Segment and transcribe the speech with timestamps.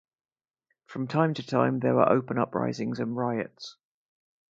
[0.87, 3.77] From time to time there were open uprisings and riots.